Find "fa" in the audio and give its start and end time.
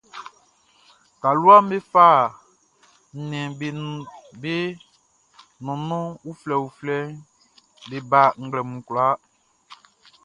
1.91-2.07